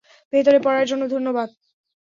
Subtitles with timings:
[0.33, 1.49] ভেতরে পড়ার জন্য ধন্যবাদ।